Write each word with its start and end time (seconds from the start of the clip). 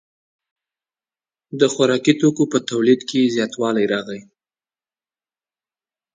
د 1.59 1.61
خوراکي 1.73 2.13
توکو 2.19 2.43
په 2.53 2.57
تولید 2.69 3.01
کې 3.09 3.31
زیاتوالی 3.35 3.85
راغی. 3.93 4.21